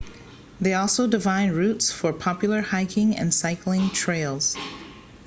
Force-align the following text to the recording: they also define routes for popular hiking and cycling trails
they 0.59 0.73
also 0.73 1.05
define 1.05 1.51
routes 1.51 1.91
for 1.91 2.11
popular 2.11 2.59
hiking 2.61 3.15
and 3.17 3.31
cycling 3.31 3.91
trails 3.91 4.55